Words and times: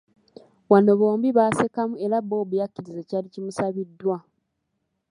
Wano 0.71 0.91
bombi 1.01 1.29
baasekamu 1.37 1.95
era 2.05 2.17
Bob 2.29 2.49
yakkiriza 2.59 2.99
ekyali 3.03 3.27
kimusabiddwa. 3.33 4.17